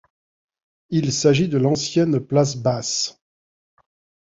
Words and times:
Il 0.89 1.13
s'agit 1.13 1.47
de 1.47 1.59
l'ancienne 1.59 2.19
place 2.19 2.57
Basse. 2.57 3.21